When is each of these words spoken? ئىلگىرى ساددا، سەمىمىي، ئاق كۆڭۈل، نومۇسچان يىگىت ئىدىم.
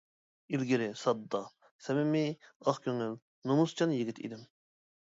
ئىلگىرى 0.57 0.87
ساددا، 1.01 1.43
سەمىمىي، 1.89 2.35
ئاق 2.35 2.81
كۆڭۈل، 2.89 3.17
نومۇسچان 3.53 3.97
يىگىت 4.03 4.25
ئىدىم. 4.27 4.47